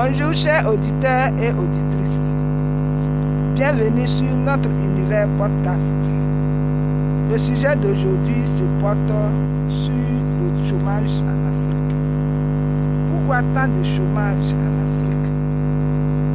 Bonjour 0.00 0.32
chers 0.32 0.64
auditeurs 0.72 1.32
et 1.42 1.50
auditrices. 1.50 2.32
Bienvenue 3.56 4.06
sur 4.06 4.32
notre 4.36 4.70
univers 4.70 5.26
podcast. 5.36 5.96
Le 7.28 7.36
sujet 7.36 7.74
d'aujourd'hui 7.74 8.46
se 8.46 8.62
porte 8.80 8.96
sur 9.66 9.90
le 9.90 10.64
chômage 10.68 11.10
en 11.22 11.50
Afrique. 11.50 11.96
Pourquoi 13.10 13.42
tant 13.52 13.66
de 13.66 13.82
chômage 13.82 14.54
en 14.54 14.72
Afrique? 14.86 15.32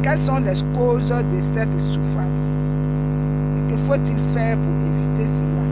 Quelles 0.02 0.18
sont 0.18 0.40
les 0.40 0.60
causes 0.78 1.08
de 1.08 1.40
cette 1.40 1.80
souffrance? 1.80 2.46
Et 3.56 3.72
que 3.72 3.78
faut-il 3.78 4.18
faire 4.34 4.58
pour 4.58 4.74
éviter 4.92 5.26
cela? 5.26 5.64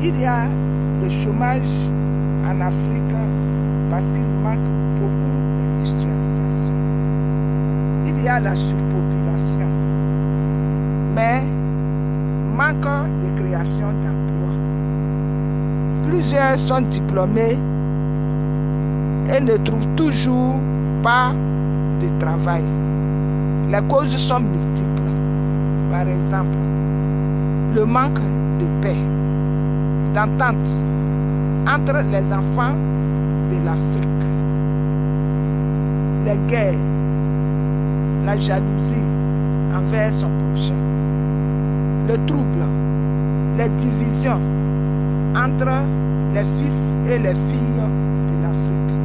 Il 0.00 0.18
y 0.18 0.24
a 0.24 0.46
le 1.02 1.10
chômage 1.10 1.90
en 2.46 2.58
Afrique 2.62 3.14
parce 3.90 4.06
qu'il 4.06 4.24
manque 4.42 4.64
beaucoup 4.98 5.36
d'industrialisation. 5.58 6.15
La 8.26 8.56
surpopulation, 8.56 9.68
mais 11.14 11.42
manque 12.56 12.82
de 13.22 13.40
création 13.40 13.92
d'emplois. 14.02 14.56
Plusieurs 16.02 16.58
sont 16.58 16.80
diplômés 16.82 17.56
et 19.32 19.40
ne 19.40 19.56
trouvent 19.58 19.86
toujours 19.94 20.56
pas 21.04 21.30
de 22.00 22.08
travail. 22.18 22.64
Les 23.70 23.80
causes 23.86 24.16
sont 24.16 24.40
multiples. 24.40 25.12
Par 25.88 26.08
exemple, 26.08 26.58
le 27.76 27.84
manque 27.84 28.20
de 28.58 28.66
paix, 28.82 28.98
d'entente 30.12 30.84
entre 31.68 32.02
les 32.10 32.32
enfants 32.32 32.74
de 33.50 33.64
l'Afrique. 33.64 34.26
Les 36.26 36.38
guerres, 36.48 36.74
la 38.26 38.36
jalousie 38.36 39.06
envers 39.72 40.12
son 40.12 40.30
prochain, 40.38 40.74
le 42.08 42.16
trouble, 42.26 42.66
les 43.56 43.68
divisions 43.68 44.40
entre 45.36 45.86
les 46.34 46.44
fils 46.58 46.96
et 47.06 47.18
les 47.18 47.34
filles 47.34 47.86
de 48.28 48.42
l'Afrique. 48.42 48.96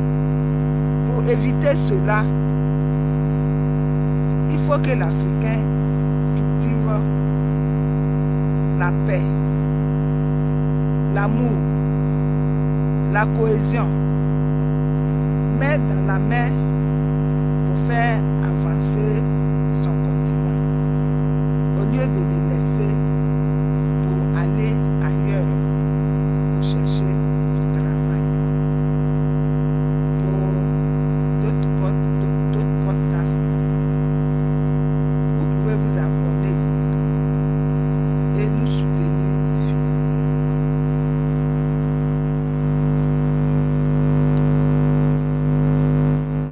Pour 1.05 1.30
éviter 1.30 1.75
cela, 1.75 2.23
il 4.50 4.59
faut 4.59 4.80
que 4.80 4.97
l'Africain 4.97 5.61
cultive 6.35 7.03
la 8.80 8.91
paix, 9.06 9.22
l'amour, 11.13 11.53
la 13.13 13.25
cohésion, 13.38 13.88
met 15.59 15.78
dans 15.78 16.08
la 16.08 16.17
main 16.17 16.50
faire 17.87 18.21
avancer 18.43 19.50